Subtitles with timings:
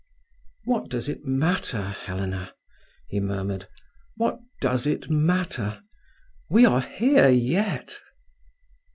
[0.63, 2.55] "What does it matter, Helena?"
[3.07, 3.67] he murmured.
[4.17, 5.83] "What does it matter?
[6.49, 7.99] We are here yet."